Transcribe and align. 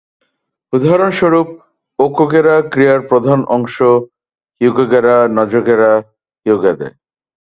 উদাহরণস্বরূপ, 0.73 1.47
"ওকউগেরা" 1.99 2.69
ক্রিয়ার 2.71 3.01
প্রধান 3.01 3.47
অংশ 3.47 3.77
"ইয়োগেরা-নজোগেরা-ইয়োগেদে"। 4.61 6.89